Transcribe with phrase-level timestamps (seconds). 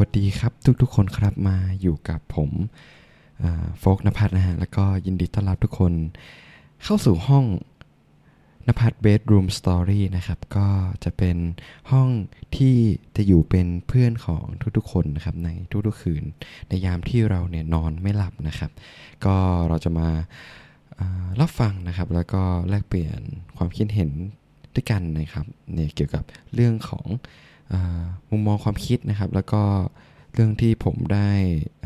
[0.00, 2.50] วัสดีครับทุกๆคนครับมาอยู่กับผม
[3.78, 5.92] โฟกนภัทรนะฮะ แล้วก็ยินดีต้อนรับทุกคน
[6.84, 7.44] เข้าสู่ห้อง
[8.68, 10.68] นภัทรเบดรูมสตอรี่นะครับ ก็
[11.04, 11.36] จะเป็น
[11.90, 12.08] ห้อง
[12.56, 12.76] ที่
[13.16, 14.44] จะอยู่เป็นเพื่อนของ
[14.76, 15.48] ทุกๆคนนะครับ ใน
[15.86, 16.24] ทุกๆคืน
[16.68, 18.70] ในยามที่เราเนี่ยนอนไม่หลับนะครับ
[19.24, 19.36] ก็
[19.68, 20.08] เราจะมา
[21.40, 23.20] รับฟังนะครับ แล้วก็แลกเปลี่ยน
[23.56, 24.10] ความคิดเห็น
[24.74, 26.24] ด้วยกันนะครับเนี่ยเกี่ยวกับ
[26.54, 27.06] เรื่องของ
[28.30, 29.62] มุมมองความคิดนะครับ แล้วก็
[30.34, 31.30] เรื่องที่ผมได้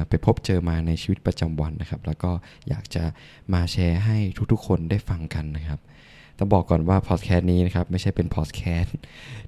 [0.08, 2.30] ไปพบเจอมาในชีวิตประจำวันนะครับ แล้วก็
[2.68, 3.04] อยากจะ
[3.52, 4.16] มาแชร์ให้
[4.52, 5.80] ทุกๆ คนได้ฟังกันนะครับ
[6.38, 8.96] ต้องบอกก่อนว่าพอดแคสต์นี้นะครับไม่ใช่เป็นพอดแคสต์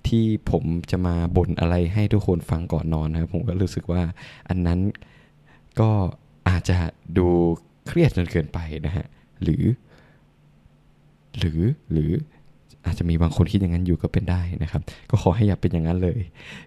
[0.08, 4.02] ที่ผมจะมาบ่นอะไรให้ทุกคนฟังก่อนนอนนะครับ ผมก็รู้สึกว่า
[4.48, 4.80] อันนั้น
[5.80, 5.90] ก็
[6.48, 6.76] อาจจะ
[7.18, 7.26] ดู
[7.86, 9.06] เครียดจนเกินไปนะฮะ
[9.42, 9.64] หรือ
[11.38, 11.60] หรือ
[11.92, 12.10] หรือ
[12.86, 16.20] อาจจะมีบางคนคิดอย่างนั้นอยู่ก็เป็นได้นะครับ ก็ขอให้อย่าเป็นอย่างนั้นเลย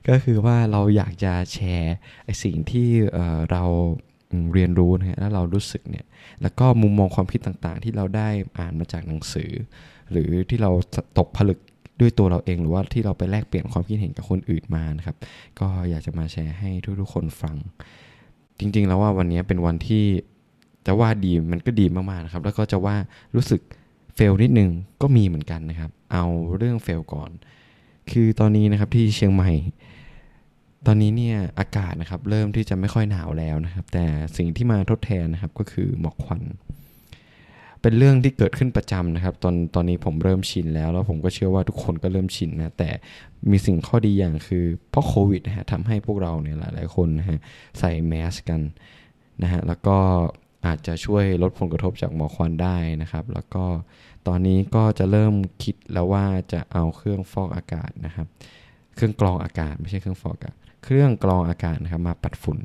[0.07, 1.95] ก็คือว่าเราอยากจะแชร์
[2.43, 2.89] สิ่งที่
[3.51, 3.63] เรา
[4.53, 6.05] เรียนรู้นะฮะแล้วเรารู้สึกเนี่ย
[6.41, 9.51] แล้วก็มุมมองความคิดต่างๆ ที่เราได้อ่านมาจากหนังสือ
[10.11, 10.71] หรือที่เรา
[11.17, 11.59] ตกผลึก
[11.99, 15.15] ด้วยตัวเราเองหรือว่าที่เราไปแลกเปลี่ยนความคิดเห็นกับคนอื่นมานะครับ
[15.59, 17.55] ก็อยากจะมาแชร์ให้ทุกๆคนฟัง
[18.59, 20.05] จริงๆ แล้วว่าวันนี้เป็นวันที่
[20.85, 22.95] จะว่าดีมันก็ดีมากๆนะครับ แล้วก็จะว่า
[23.35, 23.61] รู้สึก
[24.15, 24.69] เฟลนิดนึง
[25.01, 26.25] ก็มีเหมือนกันนะครับ เอา
[26.57, 27.31] เรื่องเฟลก่อน
[28.11, 29.51] คือตอนนี้นะครับที่เชียงใหม่
[30.85, 34.05] ตอนนี้เนี่ยอากาศนะครับเริ่มที่จะไม่ค่อยหนาวแล้วนะครับ แต่
[34.37, 36.43] สิ่งที่มาทดแทนนะครับก็คือหมอกควัน
[37.81, 42.89] เป็นเรื่องที่เกิดขึ้นประจำนะครับ ตอนตอนนี้ผมเริ่มชินแล้ว แล้วผมก็เชื่อว่าทุกคนก็เริ่มชินนะแต่
[43.51, 47.37] มีสิ่งข้อดีอย่างคือเพราะโควิดนะฮะทำให้พวกเราเนี่ยหลายๆคนนะฮะ
[47.79, 48.61] ใส่แมสกัน
[49.43, 49.97] นะฮะแล้วก็
[50.65, 53.65] อาจจะช่วยลดผลกระทบจากหมอกควันได้นะครับ แล้วก็
[54.27, 58.27] ตอนนี้ก็จะเริ่มคิดแล้วว่าจะเอาเครื่องฟอกอากาศนะครับ
[58.95, 62.59] เครื่องกรองอากาศไม่ใช่เครื่องฟอกอากาศ เครื่องกรองอากาศนะครับมาปัดฝุ่น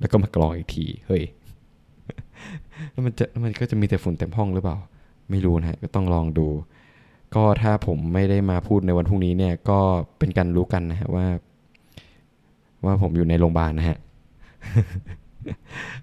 [0.00, 1.22] แล้วก็มากรองอีกที เฮ้ย
[2.90, 4.76] แล้วมันจะมันก็จะมีแต่ฝุ่นเต็มห้องหรือเปล่า
[5.30, 6.48] ไม่รู้นะก็ต้องลองดู
[7.34, 9.80] ก็ถ้าผมไม่ได้มาพูดในวันพรุ่งนี้เนี่ย ก็
[10.18, 11.26] เป็นการรู้กันนะฮะว่า
[12.84, 13.98] ว่าผมอยู่ในโรงพยาบาลนะฮะ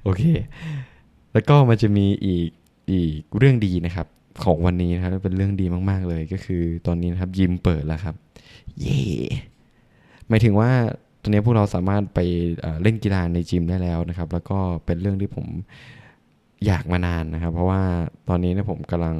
[0.04, 0.24] โอเค
[1.34, 2.50] แล้วก็มันจะมีอีก
[2.92, 4.08] อีกเรื่องดีนะครับ
[4.44, 8.16] ของวันนี้นะครับเป็นเรื่องดีมาก ๆ เลยก็คือตอนนี้นะครับยิมเปิดแล้วครับ
[8.80, 9.02] เย่
[10.30, 10.72] หมายถึงว่า
[11.22, 12.20] ตอนนี้พวกเราสามารถไป
[12.82, 15.46] เล่นกีฬาในจิมได้แล้วนะครับ แล้วก็เป็นเรื่องที่ผม
[16.66, 17.82] อยากมานานนะครับ เพราะว่า
[18.30, 19.16] ตอนนี้นี่ยผมกำลัง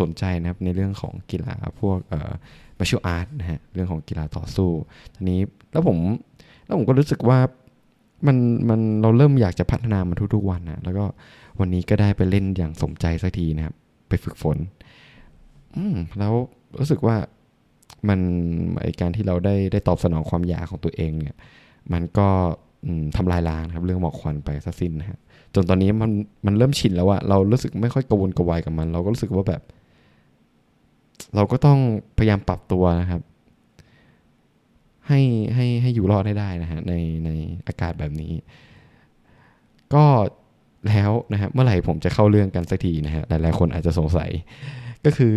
[0.00, 2.32] สนใจนะครับในเรื่องของกีฬาพวกเอ่อ
[2.78, 4.70] มาชิวอาร์ตนะฮะเรื่องของกีฬาต่อสู้
[5.14, 5.40] ทีนี้
[5.72, 5.96] แล้วผม
[6.64, 7.38] แล้วผมก็รู้สึกว่า
[8.26, 8.36] มัน
[8.68, 11.04] มันเราเริ่มอยากจะพัฒนามันทุกๆวันนะแล้วก็
[11.60, 13.74] วันนี้ก็ได้ไปเล่นอย่างสมใจสักทีนะครับ
[14.08, 14.56] ไปฝึกฝน
[15.76, 16.32] อืมแล้ว
[16.78, 17.16] รู้สึกว่า
[18.08, 18.20] มัน
[18.82, 21.36] ไอการที่เราได้ได้ตอบสนองความอยากของตัวเองเนี่ย
[21.92, 22.28] มันก็
[23.16, 25.18] ทำลายล้างครับ เรื่องหมอกควันไปซะสิ้นนะฮะ
[25.54, 26.10] จนตอนนี้มัน
[26.46, 29.62] มันเริ่มชินแล้วว่าเรารู้สึกไม่ค่อยกระวนกระวายกับมัน เราก็รู้สึกว่าแบบ
[31.34, 31.78] เราก็ต้อง
[32.18, 33.22] พยายามปรับตัวนะครับ
[35.08, 35.20] ให้
[35.54, 37.30] ให้ให้อยู่รอดได้ได้นะฮะในใน
[37.66, 38.32] อากาศแบบนี้
[39.94, 40.04] ก็
[40.88, 44.30] แล้วนะฮะเมื่อไหร่ผมจะเข้าเรื่องกันสักทีนะฮะหลายๆคนอาจจะสงสัย
[45.04, 45.34] ก็คือ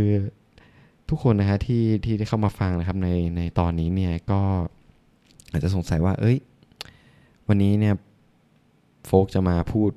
[1.10, 4.42] ทุกคนนะฮะที่ที่ได้เข้ามาฟังนะครับในในตอนนี้เนี่ยก็
[5.52, 6.38] อาจจะสงสัยว่า เอ้ย
[7.48, 7.96] วันนี้เนี่ย
[9.06, 9.92] โฟกจะมาพูด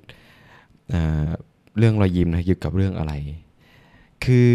[1.79, 3.13] เรื่องรอยยิ้มนะเกี่ยวกับเรื่องอะไร
[4.25, 4.49] คือ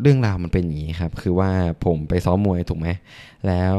[0.00, 1.50] เรื่องราวมันเป็นอย่างนี้ครับ คือว่า
[1.84, 2.88] ผมไปซ้อมมวยถูกไหม
[3.46, 3.76] แล้ว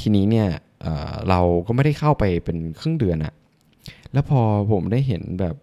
[0.00, 0.48] ทีนี้เนี่ย
[0.82, 3.32] เเราก็ไม่ได้เข้าไปเป็นครึ่งเดือนอะ
[4.12, 4.40] แล้วพอ
[4.72, 5.56] ผมได้เห็นแบบ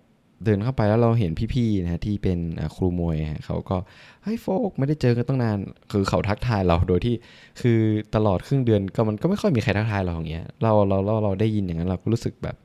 [0.44, 2.40] เดินเข้าไปแล้วเราเห็นพี่ๆนะฮะที่เป็น
[2.75, 3.78] ครูมวยเขาก็
[4.23, 5.57] เฮ้ยโฟกไม่ได้เจอกันตั้งนาน
[5.91, 7.16] คือเขาทักทายเราโดยที่
[7.62, 7.79] คือ
[8.16, 12.56] ตลอดครึ่งเดือนก็มันก็ไม่ค่อยมีใครทักทายเราอย่างเงี้ยเราเราเราเราได้ยินอย่างนั้นเราก็รู้สึกแบบ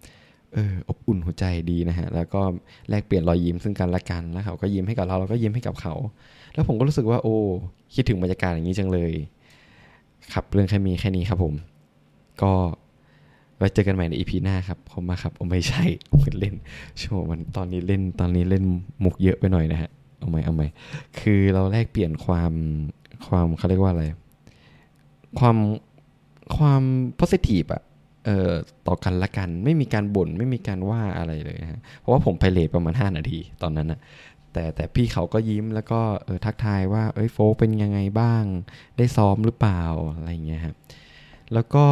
[0.54, 2.40] เอออบอุ่นหัวใจดีนะฮะแล้วก็
[2.90, 5.94] แลกเปลี่ยนรอยยิ้มซึ่งกันและกันแล้วเขาก็ยิ้มให้กับเราเราก็ยิ้มให้กับเขา
[6.54, 7.36] แล้วผมก็รู้สึกว่าโอ้
[7.94, 9.12] คิดถึงบรรยากาศอย่างนี้จังเลย
[10.32, 11.54] ครับเรื่องแค่มีแค่นี้ครับผม
[12.42, 12.52] ก็
[13.60, 15.84] ไว้เจอกันใหม่ในอีพีหน้าครับผมมาครับผมไม่ใช่
[16.38, 16.54] เล่น
[17.02, 18.64] ช่วงมันตอนนี้เล่นตอนนี้เล่น
[19.04, 20.62] มุกเยอะไปหน่อยนะฮะเอาไหมเอาไหม
[21.20, 22.52] คือเราแลกเปลี่ยนความ
[23.28, 24.04] ความเขาเรียกว่าอะไร
[25.38, 25.56] ความ
[26.56, 26.82] ความ
[27.20, 27.82] positive อะ
[28.24, 28.52] เอ่อ
[28.86, 34.00] ต่อกันละกัน ไม่มีการบ่นไม่มีการว่าอะไรเลยฮะเพราะว่าผมไปเลทประมาณ 5 นาทีตอนนั้นนะ
[34.52, 38.44] แต่แต่พี่เขาก็ยิ้มแล้วก็เออทักทายว่าเอ้ยโฟเป็นยังไงบ้าง
[38.96, 39.82] ได้ซ้อมหรือเปล่า
[40.14, 40.76] อะไรเงี้ยครับ
[41.54, 41.86] แล้วก็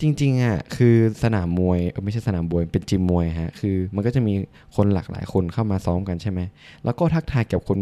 [0.00, 4.32] จริงๆอะคือสนามมวยไม่ใช่สนามมวยเป็นจิมมวยฮะคือมันก็จะมี
[4.76, 6.40] คนหลากหลายคนเข้ามาซ้อมกันใช่ไหม
[6.84, 7.78] แล้วก็ทักทายกับคน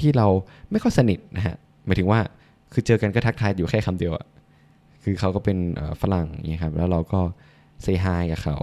[0.00, 0.26] ที่เรา
[0.70, 1.56] ไม่ค่อยสนิทนะฮะ
[1.86, 2.20] หมายถึงว่า
[2.72, 4.26] คือเจอกันก็ทักทายอยู่แค่คำเดียวอะ
[5.02, 5.58] คือเขาก็เป็น
[6.00, 7.20] ฝรั่งนี่ครับแล้วเราก็
[7.82, 8.56] เซฮายกับเขา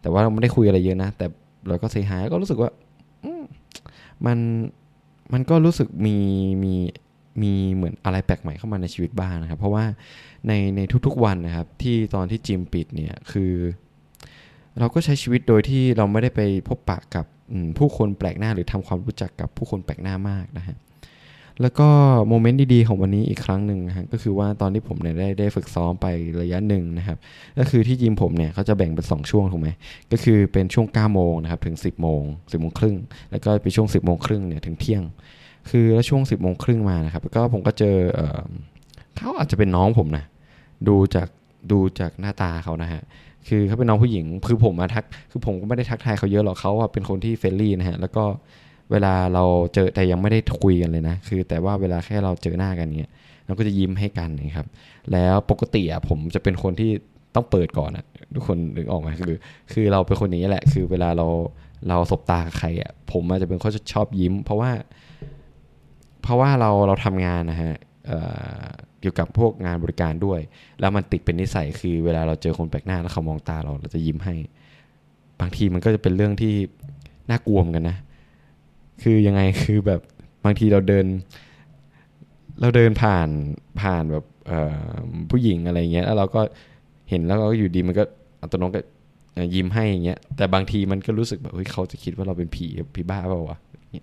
[0.00, 1.26] แต่ว่าเราไม่ได้คุยอะไรเยอะนะ แต่
[1.68, 2.70] เราก็เซฮายก็รู้สึกว่า
[4.26, 4.38] มัน
[5.32, 6.16] มันก็รู้สึกมี
[6.64, 6.74] มี
[7.42, 9.84] มีเหมือนอะไรแปลกใหม่เข้ามาในชีวิตบ้างนะครับ เพราะว่า
[10.46, 13.52] ในในทุกๆวันนะครับ ที่ตอนที่จิมปิดเนี่ยคือ
[14.78, 17.24] เราก็ใช้ชีวิตโดยที่เราไม่ได้ไปพบปะกับ
[17.78, 20.76] ผู้คนแปลกหน้าหรือทำความรู้จักกับผู้คนแปลกหน้ามากนะฮะ
[21.62, 21.88] แล้วก็
[22.28, 26.06] โมเมนต์ดีๆของวันนี้อีกครั้งหนึ่งนะฮะก็คือว่าตอนที่ผมเนี่ยได้ได้ฝึกซ้อมไป
[26.42, 27.18] ระยะหนึ่งนะครับ
[27.58, 29.68] ก็คือที่ยิมผมเนี่ยเขาจะแบ่งเป็น 2 ช่วงถูกไหม
[30.12, 32.96] ก็คือเป็นช่วง9โมงนะครับถึง 10โมง10โมงครึ่ง
[33.30, 35.02] แล้วก็เป็นช่วง 10โมงครึ่งเนี่ยถึงเที่ยง
[35.68, 37.96] คือแล้วช่วง 10โมงครึ่งมานะครับก็ผมก็เจอ
[39.16, 40.24] เขาอาจจะเป็นน้องผมนะ
[40.88, 41.28] ดูจาก
[41.72, 43.02] ดูจากหน้าตาเขานะฮะ
[43.48, 48.24] คือเขาเป็นน้องผู้หญิงคือผมมาทักคือผมก็ไม่ได้ทักทายเขาเยอะหรอกเขาเป็นคนที่ friendly นะฮะแล้วก็
[48.90, 53.12] เวลาเราเจอแต่ยังไม่ได้คุยกันเลยนะ คือแต่ว่าเวลาแค่เราเจอหน้ากันเนี่ย
[53.46, 54.66] เราก็จะยิ้มให้กันนะครับ
[55.12, 56.90] แล้วปกติอะผมจะเป็นคนที่
[57.34, 58.04] ต้องเปิดก่อนอะ
[58.34, 59.36] ทุกคนนึกออกไหมคือ
[59.72, 61.26] คือเราเป็นคนนี้แหละ คือเวลาเรา
[61.88, 64.70] เราสบตากับใครอะผมอาจจะเป็นคนชอบยิ้ม เพราะว่า
[66.22, 67.74] เพราะว่าเราเราทำงานนะฮะ
[69.00, 70.40] เกี่ยวกับพวกงานบริการด้วย
[70.80, 74.34] แล้วมันติดเป็นนิสัยคือเวลาเราเจอคนแปลกหน้าแล้วเขามองตาเราเราจะยิ้มให้
[75.40, 76.54] บางทีมันก็จะเป็นเรื่องที่
[77.30, 77.96] น่ากลัวกันนะ
[79.02, 80.00] คือยังไงคือแบบ
[80.44, 81.06] บางทีเราเดิน
[82.60, 83.28] เราเดินผ่าน
[83.80, 84.24] ผ่านแบบ
[85.30, 86.40] ผู้หญิงอะไรเงี้ยแล้วเราก็
[87.10, 88.04] เห็นแล้วก็อยู่ดีมันก็
[88.42, 88.86] อัตโนมัติ
[89.54, 93.58] ยิ้มให้อย่างเงี้ยแต่บางทีมันก็รู้สึกแบบเฮ้ยเขาจะคิดว่าเราเป็นผีผีบ้าเปล่าวะ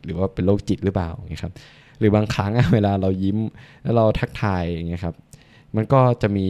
[0.05, 1.53] หรือว่าเป็นโรคจิตหรือเปล่าอย่างเงี้ยครับ
[1.99, 3.37] หรือบางครั้งเวลาเรายิ้ม
[3.83, 5.15] แล้วเราทักทายอย่างเงี้ยครับ
[5.75, 6.47] มันก็จะมี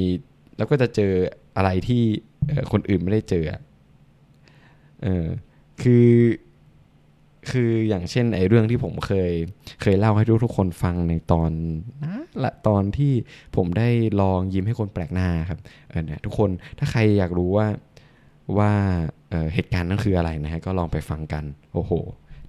[0.57, 1.13] แล้วก็จะเจอ
[1.57, 2.03] อะไรที่
[2.71, 3.45] คนอื่นไม่ได้เจอ
[5.03, 5.27] เออ
[5.81, 6.07] คือ
[7.49, 9.31] คืออย่างเช่นไอ้เรื่องที่ผมเคย
[9.81, 11.51] เคยเล่าให้ทุกทุกคนฟังในตอน
[12.03, 13.13] นะละตอนที่
[13.55, 13.89] ผมได้
[14.21, 15.59] ลองยิ้มให้คนแปลกหน้าครับ
[15.89, 16.49] เออเนี่ยทุกคน
[16.79, 17.67] ถ้าใครอยากรู้ว่า
[18.57, 18.71] ว่า
[19.29, 21.91] เเหตุการณ์นั้นคืออะไรนะฮะก็ลองไปฟังกัน โอ้โห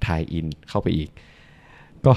[0.07, 1.11] ทายอินเข้าไปอีก
[2.07, 2.15] ก็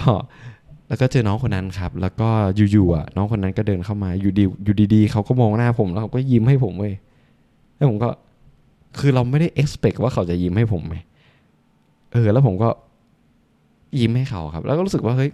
[0.91, 2.29] แล้วก็เจอน้องคนนั้นครับ แล้วก็
[2.71, 6.93] อยู่ๆอะน้องคนนั้นก็เดินเข้ามาอยู่ดีอยู่ดีๆเขาก็มองหน้าผมแล้วเขาก็ยิ้มให้ผมเว้ย
[7.75, 8.09] แล้วผมก็
[8.99, 10.95] คือเราไม่ได้ expect ว่าเขาจะยิ้มให้ผมไหม
[12.13, 12.69] เออ แล้วผมก็
[13.99, 15.31] ยิ้มให้เขาครับ แล้วก็รู้สึกว่าเฮ้ย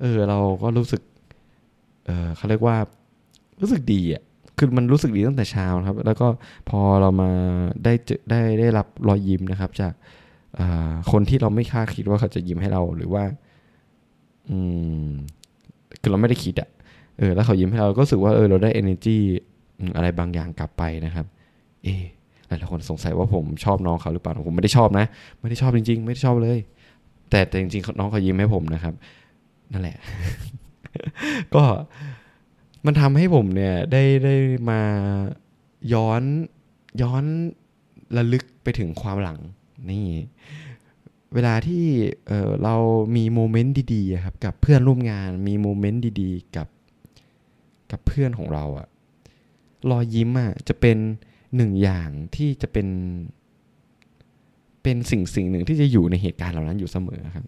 [0.00, 1.02] เออ เราก็รู้สึก
[2.06, 2.76] เออเขาเรียกว่า
[3.60, 4.22] รู้สึกดีอะ
[4.58, 6.26] คือมันรู้สึกดีตั้งแต่เช้าครับ แล้วก็
[6.68, 7.30] พอเรามา
[7.84, 9.92] ได้เจอได้ได้รับรอยยิ้มนะครับ จาก
[11.10, 13.24] คนที่เราไม่คาดคิดว่าเขาจะยิ้มให้เราหรือว่า
[14.50, 14.58] อื
[15.06, 15.10] ม
[16.00, 16.68] คือเราไม่ได้คิดอะ
[17.18, 19.16] เออ แล้วเขายิ้มให้เราก็รู้สึกว่าเออเราได้ energy
[19.96, 21.26] อะไรบางอย่างกลับไปนะครับ
[21.84, 21.88] เอ
[22.46, 25.06] หลายคนสงสัยว่าผมชอบน้องเขาหรือเปล่าผมไม่ได้ชอบนะ
[25.40, 26.58] ไม่ได้ชอบจริง ๆ ไม่ได้ชอบเลย
[27.30, 28.94] แต่แต่จริงๆน้องเขายิ้มให้ผมนะครับ
[29.72, 29.96] นั่นแหละ
[31.54, 31.64] ก็
[32.86, 34.34] มันทำให้ผมเนี่ย ได้ได้
[34.70, 34.80] มา
[35.92, 36.22] ย้อน
[37.02, 37.24] ย้อน
[38.16, 39.38] ระลึกไปถึงความหลัง
[39.90, 40.06] นี่
[41.36, 41.84] เวลาที่
[42.26, 42.76] เเรา
[43.16, 46.68] มีโมเมนต์ดีๆครับกับเพื่อนร่วมงานมีโมเมนต์ดีๆ กับ
[47.90, 48.86] กับเพื่อนของเราอะ
[49.90, 50.96] รอยยิ้มอะจะเป็น
[51.56, 52.88] หนึ่งอย่างที่จะเป็น
[54.82, 57.46] เป็นสิ่งสิ่งหนึ่งที่จะอยู่ในเหตุการณ์เหล่านั้นอยู่เสมอครับ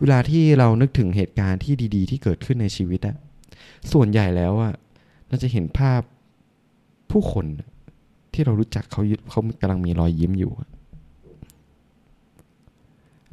[0.00, 3.16] เวลาที่เรานึกถึงเหตุการณ์ที่ดี ๆ ที่เกิดขึ้นในชีวิตอะ
[3.92, 4.74] ส่วนใหญ่แล้วอะ
[5.28, 6.00] เราจะเห็นภาพ
[7.10, 7.46] ผู้คน
[8.32, 10.52] ที่เรารู้จักเขาเขากำลังมีรอยยิ้มอยู่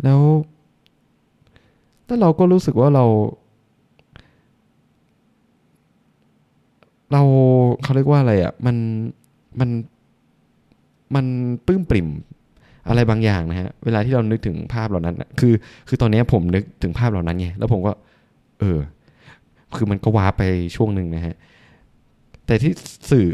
[0.03, 0.19] แล้ว
[2.07, 3.05] ถ้าเราก็รู้สึกว่าเรา
[7.11, 7.21] เรา
[7.83, 8.75] เขาเรียกว่าอะไรอะ่ะ มัน
[9.59, 9.69] มัน
[11.15, 11.25] มัน
[11.67, 12.07] ปื้มปริ่ม
[12.87, 15.53] อะไรบางอย่างนะฮะ เวลาที่เรานึกถึงภาพเหล่านั้นคือ
[15.87, 17.91] คือตอนนี้ผมนึกถึงภาพเหล่านั้นไง แล้วผมก็
[18.59, 18.79] เออ
[19.75, 20.41] คือมันก็ว้าไป
[20.75, 21.35] ช่วงหนึ่งนะฮะ
[22.45, 22.71] แต่ที่
[23.11, 23.27] สื่อ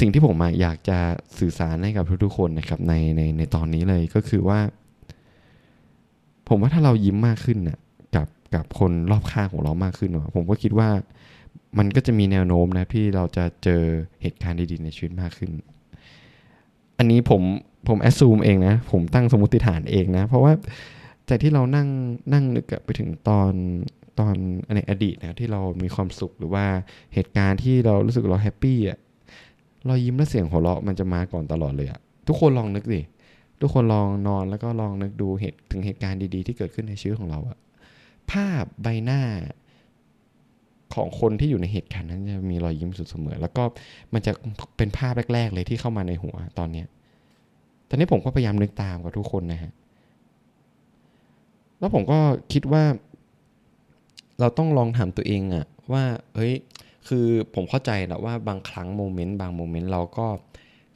[0.00, 0.98] สิ่งที่ผมอยากจะ
[1.38, 4.60] สื่อสารให้กับทุกๆคนนะครับในในในตอนนี้เลยก็คือว่า
[6.48, 7.78] ผมว่าถ้าเรายิ้มมากขึ้นน่ะ
[8.14, 10.88] กับกับคนรอบข้างของเรามากขึ้นผมก็คิดว่า
[11.78, 13.82] มันก็จะมีแนวโน้มนะที่เราจะเจอ
[14.22, 15.50] เหตุการณ์ดีๆในชีวิตมากขึ้น
[16.98, 17.42] อันนี้ผม
[17.88, 20.52] ผมแอดซูมเองนะ ผมตั้งสมมติฐานเองนะ เพราะว่า
[21.28, 21.88] จากที่เรานั่ง
[22.32, 23.52] นั่งนึกไปถึงตอน
[24.18, 24.34] ตอน
[24.76, 26.64] ในอดีตนะที่เรามีความสุขหรือว่า
[27.14, 28.98] เหตุการณ์ที่เรารู้สึกเราแฮปปี้อะ
[29.86, 33.00] เรายิ้มและเสียงหัวเราะมันจะมาก่อนตลอดเลยอะทุกคนลองนึกดิ
[33.60, 37.58] ทุกคนลองนอนแล้วก็ลองนึกดูเหตุถึงเหตุการณ์ดีๆ ที่เกิดขึ้นในชีวิตของเราอะ
[38.30, 39.22] ภาพใบหน้า
[40.94, 43.62] ของคนที่อยู่ในเหตุการณ์นั้นจะมีรอยยิ้มสุดเสมอ แล้วก็
[44.12, 44.32] มันจะ
[44.76, 46.86] เป็นภาพแรก ๆ เลยที่เข้ามาในหัวตอนเนี้ย
[47.88, 49.72] ตอนนี้ผมก็พยายามนึกตามกับทุกคนนะฮะ
[51.78, 52.18] แล้วผมก็
[52.52, 52.84] คิดว่า
[54.40, 56.54] เราต้องลองถามตัวเองอะว่าเฮ้ย
[57.08, 60.26] คือผมเข้าใจนะว่าบางครั้งโมเมนต์บางโมเมนต์เราก็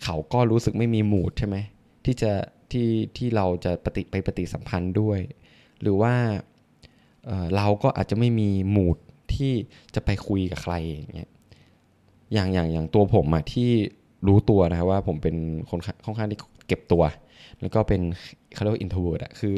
[0.05, 1.57] เขาก็รู้สึกไม่มีมูดใช่ไหม
[2.05, 2.33] ที่จะ
[2.71, 5.21] ที่ที่เราจะปฏิไปปฏิสัมพันธ์ด้วย
[5.83, 6.15] หรือว่า
[7.27, 8.97] เเราก็อาจจะไม่มีมูด
[9.35, 9.53] ที่
[9.95, 11.31] จะไปคุยกับใครอย่างเงี้ย
[12.33, 13.71] อย่างอย่างอย่างตัวผมอะที่
[14.27, 15.37] รู้ตัวนะครับว่าผมเป็น
[15.71, 17.03] คนค่อนข้างที่เก็บตัว
[17.61, 18.01] แล้วก็เป็น
[18.55, 19.57] เขาเรียกว่า introvert อะคือ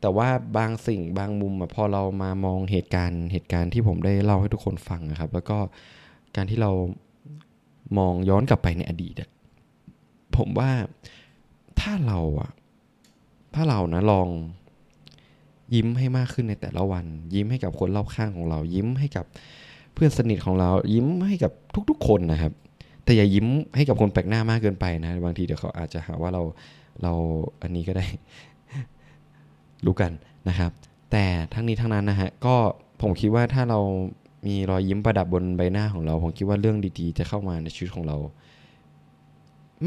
[0.00, 5.58] แต่ว่าบางสิ่งบางมุมอะพอเรามามองเหตุการณ์เหตุการณ์ที่ผมได้เล่าให้ทุกคนฟังนะครับ แล้วก็
[6.36, 6.70] การที่เรา
[7.98, 9.30] มองย้อนกลับไปในอดีตอะ
[10.36, 10.70] ผมว่า
[11.80, 12.50] ถ้าเราอะ
[13.54, 14.28] ถ้าเรานะลอง
[15.74, 19.24] ยิ้มให้มากขึ้นในแต่ละวัน ยิ้มให้กับคนรอบข้างของเรา ยิ้มให้กับ
[19.94, 21.52] เพื่อนสนิทของเรา ยิ้มให้กับ
[21.90, 22.52] ทุกๆ คนนะครับ
[23.04, 23.46] แต่อย่ายิ้ม
[23.76, 26.42] ให้กับคนแปลกหน้ามากเกินไปนะบางทีเดี๋ยวเขาอาจจะหาว่าเรา
[27.02, 27.12] เรา
[27.62, 28.06] อันนี้ก็ได้
[29.84, 30.12] รู้กัน
[30.48, 30.70] นะครับ
[31.12, 32.56] แต่ทั้งนี้ทั้งนั้นนะฮะก็
[33.02, 33.80] ผมคิดว่าถ้าเรา
[34.46, 38.16] มีรอยยิ้มประดับบนใบหน้าของเรา ผมคิดว่าเรื่องดีๆ จะเข้ามาในชีวิตของเรา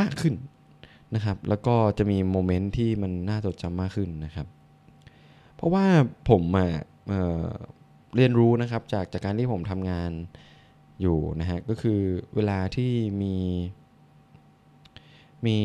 [0.02, 0.34] มากขึ้น
[1.16, 4.48] นะครับ แล้วก็จะมีโมเมนต์ที่มันน่าจดจำมากขึ้นนะครับ
[5.56, 5.86] เพราะว่า
[6.30, 6.70] ผมอะ
[7.08, 10.12] เเรียนรู้นะครับจากจากการที่ผมทำงาน
[11.02, 12.00] อยู่นะฮะก็คือ
[12.36, 12.92] เวลาที่
[13.22, 13.36] มี
[15.46, 15.58] มี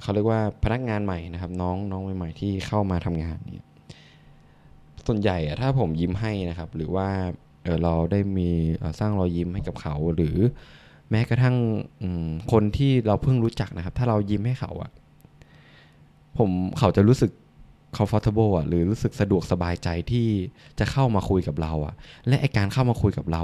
[0.00, 3.66] เขาเรียกว่าพนักงานใหม่นะครับ น้องน้องใหม่ๆที่เข้ามาทำงานเนี่ย
[5.06, 7.08] ส่วนใหญ่ถ้าผมยิ้มให้นะครับ หรือว่า
[7.62, 8.50] เเราได้มี
[9.00, 10.36] สร้างรอยยิ้มให้กับเขาหรือ
[11.10, 11.56] แม้กระทั่ง
[12.52, 14.90] คนที่เราเพิ่งรู้จักนะครับ ถ้าเรายิ้มให้เขาอะ
[16.38, 17.30] ผมเขาจะรู้สึก
[17.96, 20.26] comfortable อะหรือรู้สึกสะดวกสบายใจที่
[20.78, 21.94] จะเข้ามาคุยกับเราอะ
[22.28, 23.42] และไอการเข้ามาคุยกับเรา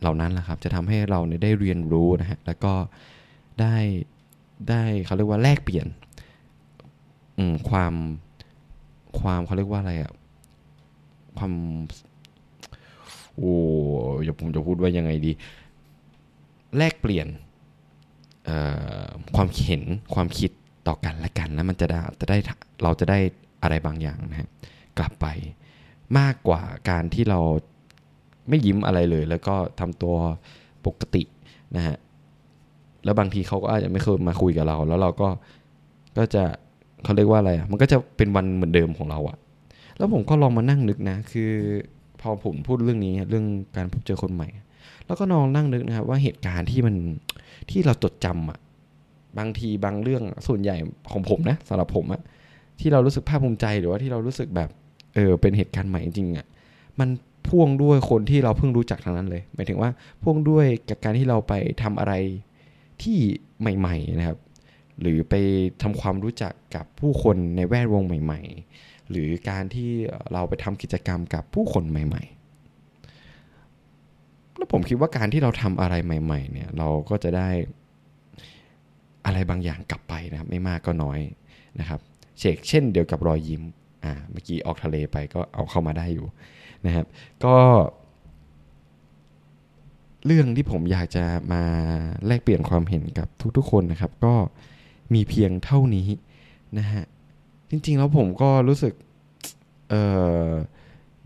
[0.00, 2.72] เหล่านั้นแหละครับ จะทำให้เราเนี่ยได้เรียนรู้นะฮะแล้วก็
[3.60, 3.76] ได้
[4.68, 5.86] ได้เขาเรียกว่าแลกเปลี่ยน
[7.68, 7.94] ความ
[9.20, 10.12] ความเขาเรียกว่าอะไรอะ
[11.36, 11.52] ความ
[13.36, 13.54] โอ้
[14.24, 15.32] อย่าผมจะพูดว่ายังไงดี
[16.78, 17.28] แลกเปลี่ยน
[19.36, 19.82] ความเห็น
[20.14, 20.50] ความคิด
[20.88, 22.36] ต่อกันและกันแล้วมันจะได้จะได้
[22.82, 23.18] เราจะได้
[23.62, 24.48] อะไรบางอย่างนะฮะ
[24.98, 25.26] กลับไป
[26.18, 27.40] มากกว่าการที่เรา
[28.48, 30.14] ไม่ยิ้มอะไรเลย แล้วก็ทำตัว
[30.86, 31.22] ปกติ
[31.76, 31.96] นะฮะ
[33.04, 35.28] แล้วบางทีเขาก็อาจจะไม่เคยมาคุยกับเรา แล้วเราก็
[36.18, 36.44] ก็จะ
[37.04, 39.36] เขาเรียกว่าอะไรมันก็จะเป็นวันเหมือนเดิมของเราอะ
[39.98, 41.52] แล้วผมก็ลองมานั่งนึกนะ คือ
[42.20, 44.48] พอผมพูดเรื่องนี้เรื่องการพบเจอคนใหม่
[45.06, 46.96] แล้วก็นองนั่งนึกนะครับ ว่าเหตุการณ์ที่มัน
[47.70, 48.58] ที่เราจดจำอะ
[49.38, 50.76] บางทีบางเรื่องส่วนใหญ่
[51.12, 52.20] ของผมนะสำหรับผมอะ
[52.80, 54.70] ที่เรารู้สึกภาคภูมิใจหรือว่าที่เรารู้สึกแบบ
[55.14, 56.46] เออเป็นเหตุการณ์ใหม่จริงอะ
[57.00, 57.08] มัน
[57.48, 59.90] พ่วงด้วยคนที่เราเพิ่งรู้จักทางนั้นเลย หมายถึงว่า
[60.22, 62.12] พ่วงด้วยกับการที่เราไปทำอะไร
[63.02, 63.18] ที่
[63.60, 64.38] ใหม่ ๆนะครับ
[65.00, 65.34] หรือไป
[65.82, 68.40] ทำความรู้จักกับผู้คนในแวดวงใหม่
[68.74, 69.90] ๆ หรือการที่
[70.32, 72.35] เราไปทำกิจกรรมกับผู้คนใหม่ๆ
[74.66, 77.48] แล้วผมคิดว่าการที่เราทำอะไรใหม่ ๆ เนี่ย เราก็จะได้
[79.26, 81.18] อะไรบางอย่างกลับไปนะครับ ไม่มากก็น้อย
[81.80, 82.00] นะครับ
[82.38, 83.62] เชกเช่นเดียวกับรอยยิ้ม
[84.04, 86.26] อ่าเมื่อกี้ออกทะเลไปก็เอาเข้ามาได้อยู่
[86.86, 87.06] นะครับ
[87.44, 87.56] ก็
[90.26, 91.62] เรื่องที่ผมอยากจะมา
[92.26, 94.34] แลกเปลี่ยนความเห็นกับทุกๆคนนะครับ ก็
[95.14, 96.08] มีเพียงเท่านี้
[96.78, 97.04] นะฮะ
[97.70, 98.94] จริงๆแล้วผมก็รู้สึก
[99.90, 99.94] เอ
[100.48, 100.50] อ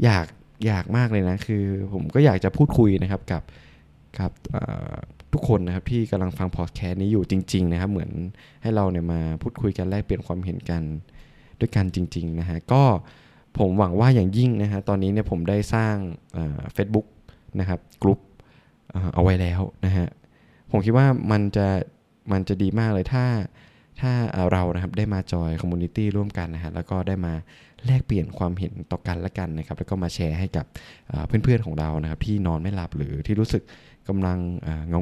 [0.05, 0.27] อยาก
[0.67, 3.43] อยากมากเลยนะ คือผมก็อยากจะพูดคุยนะครับกับ
[4.19, 4.33] กับ
[5.33, 8.11] ทุกคนนะครับที่กำลังฟังพอดแคสต์นี้อยู่จริง ๆ นะครับ เหมือน
[8.63, 10.83] ให้เราเนี่ยมาพูดคุยกันแลกเปลี่ยนความเห็นกัน
[11.61, 12.83] ด้วยกันจริง ๆ นะฮะก็
[13.59, 15.95] ผมหวังว่าอย่างยิ่งนะฮะตอนนี้เนี่ยผมได้สร้าง
[16.73, 17.07] เฟซบุ๊ก
[17.61, 18.21] นะครับกลุ่ม
[19.15, 20.09] เอาไว้แล้วนะฮะ
[20.71, 21.67] ผมคิดว่ามันจะ
[22.33, 23.25] มันจะดีมากเลยถ้า
[24.01, 24.13] ถ้า
[24.53, 27.33] เรานะครับได้มา join community ร่วมกันนะฮะแล้วก็ได้มา
[27.87, 30.67] แลกเปลี่ยนความเห็นต่อกันและกันนะครับ แล้วก็มาแชร์ให้กับ
[31.27, 33.63] เพื่อนๆของเรานะครับ ที่นอนไม่หลับหรือที่รู้สึก
[34.09, 34.39] กำลัง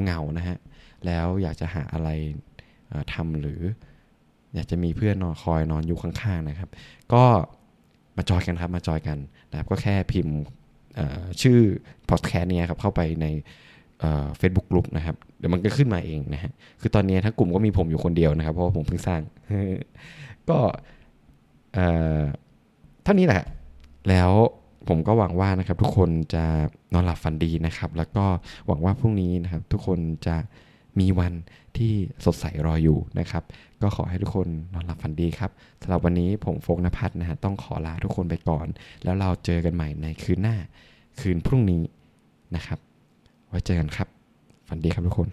[0.05, 0.57] เหงาๆนะฮะ
[1.05, 2.09] แล้วอยากจะหาอะไร
[3.13, 3.61] ทำหรือ
[4.55, 6.69] อยากจะมีเพื่อนนอนคอยนอนอยู่ข้างๆนะครับ
[7.13, 7.23] ก็
[8.17, 9.17] มาจอยกันครับมาจอยกัน
[9.51, 10.35] นะครับก็แค่พิมพ์
[11.41, 11.59] ชื่อ
[12.09, 13.27] พอดแคสต์นี้ครับเข้าไปใน
[14.37, 16.51] เฟซบุ๊กกลุ่มนะครับ เดี๋ยวมันก็ขึ้นมาเองนะฮะ
[16.81, 19.21] คือตอนนี้ทั้งกลุ่มก็มีผมอยู่คนเดียวนะครับ เพราะว่าผมเพิ่งสร้าง
[20.49, 20.59] ก็
[23.03, 23.43] เท่านี้แหละ
[24.09, 24.31] แล้ว
[24.89, 26.43] ผมก็หวังว่านะครับ ทุกคนจะ
[26.93, 28.25] นอนหลับฝันดีนะครับ แล้วก็
[28.67, 30.35] หวังว่าพรุ่งนี้นะครับ ทุกคนจะ
[30.99, 31.33] มีวัน
[31.77, 31.93] ที่
[32.25, 33.43] สดใสรออยู่นะครับ
[33.81, 35.51] ก็ขอให้ทุกคนนอนหลับฝันดีครับ
[35.81, 38.67] สำหรับวันนี้ผมโฟกนภัทรนะฮะต้องขอลาทุกคนไปก่อน
[39.03, 40.55] แล้วเราเจอกันใหม่ในคืนหน้า
[41.19, 41.83] คืนพรุ่งนี้
[42.55, 42.79] นะครับ
[43.49, 44.07] ไว้เจอกันครับ
[44.67, 45.29] ฝันดีครับทุกคน